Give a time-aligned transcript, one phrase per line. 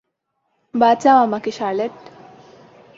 [0.73, 1.95] বাঁচাও আমাকে শার্লেট?